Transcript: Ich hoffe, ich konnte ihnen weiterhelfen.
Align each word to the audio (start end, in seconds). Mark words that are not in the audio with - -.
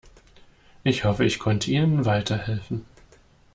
Ich 0.83 1.03
hoffe, 1.05 1.25
ich 1.25 1.37
konnte 1.37 1.69
ihnen 1.69 2.05
weiterhelfen. 2.05 2.87